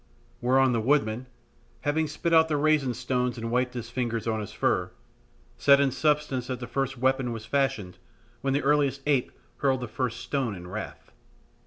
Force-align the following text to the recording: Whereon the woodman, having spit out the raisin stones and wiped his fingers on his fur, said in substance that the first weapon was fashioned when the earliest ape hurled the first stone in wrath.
Whereon 0.41 0.71
the 0.73 0.81
woodman, 0.81 1.27
having 1.81 2.07
spit 2.07 2.33
out 2.33 2.47
the 2.47 2.57
raisin 2.57 2.95
stones 2.95 3.37
and 3.37 3.51
wiped 3.51 3.75
his 3.75 3.91
fingers 3.91 4.27
on 4.27 4.39
his 4.39 4.51
fur, 4.51 4.89
said 5.59 5.79
in 5.79 5.91
substance 5.91 6.47
that 6.47 6.59
the 6.59 6.65
first 6.65 6.97
weapon 6.97 7.31
was 7.31 7.45
fashioned 7.45 7.99
when 8.41 8.53
the 8.53 8.63
earliest 8.63 9.01
ape 9.05 9.31
hurled 9.57 9.81
the 9.81 9.87
first 9.87 10.19
stone 10.21 10.55
in 10.55 10.67
wrath. 10.67 11.11